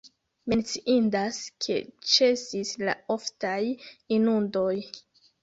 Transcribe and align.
Menciindas, 0.51 1.37
ke 1.65 1.75
ĉesis 2.13 2.73
la 2.89 2.97
oftaj 3.19 3.53
inundoj. 4.19 4.75